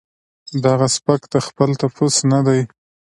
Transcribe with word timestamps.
دغه 0.65 0.87
سپک 0.95 1.21
د 1.33 1.35
خپل 1.47 1.69
تپوس 1.79 2.15
نۀ 2.29 2.39
دي 2.47 2.61